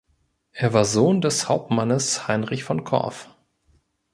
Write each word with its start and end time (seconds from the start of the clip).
Er 0.51 0.73
war 0.73 0.83
Sohn 0.83 1.21
des 1.21 1.47
Hauptmannes 1.47 2.27
Heinrich 2.27 2.63
von 2.63 2.83
Korff. 2.83 3.29